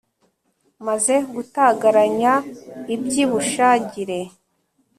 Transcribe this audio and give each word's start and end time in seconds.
Maze 0.87 1.13
gutagaranyaiby’i 1.33 3.23
Bushagire 3.31 4.19